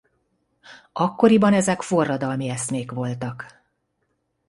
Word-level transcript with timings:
Akkoriban 0.93 1.53
ezek 1.53 1.81
forradalmi 1.81 2.49
eszmék 2.49 2.91
voltak. 2.91 3.63